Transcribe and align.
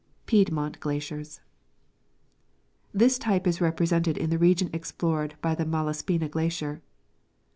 Piedmont 0.25 0.79
Glaciers. 0.79 1.41
This 2.91 3.19
type 3.19 3.45
is 3.45 3.61
represented 3.61 4.17
in 4.17 4.31
the 4.31 4.39
region 4.39 4.71
explored 4.73 5.35
by 5.43 5.53
the 5.53 5.63
Malas 5.63 6.03
pina 6.03 6.27
glacier. 6.27 6.81